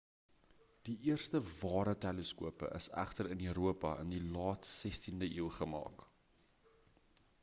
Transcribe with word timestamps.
die 0.87 0.95
eerste 1.09 1.41
ware 1.49 1.91
teleskope 2.05 2.71
is 2.79 2.87
egter 3.03 3.29
in 3.35 3.43
europa 3.51 3.91
in 4.05 4.13
die 4.15 4.23
laat 4.39 4.71
16de 4.71 5.29
eeu 5.35 5.51
gemaak 5.59 6.03